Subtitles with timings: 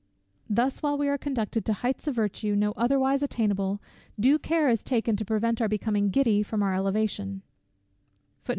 [0.49, 3.79] Thus, while we are conducted to heights of virtue no otherwise attainable,
[4.19, 7.43] due care is taken to prevent our becoming giddy from our elevation.